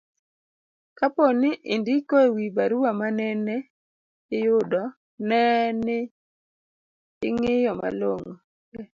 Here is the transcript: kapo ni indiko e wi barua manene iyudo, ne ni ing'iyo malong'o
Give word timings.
kapo 0.97 1.23
ni 1.41 1.51
indiko 1.73 2.15
e 2.27 2.29
wi 2.35 2.45
barua 2.57 2.91
manene 2.99 3.55
iyudo, 4.37 4.81
ne 5.29 5.43
ni 5.85 5.97
ing'iyo 7.27 7.71
malong'o 7.81 8.31